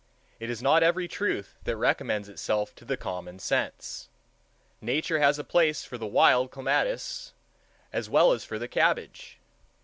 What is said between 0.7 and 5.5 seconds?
every truth that recommends itself to the common sense. Nature has a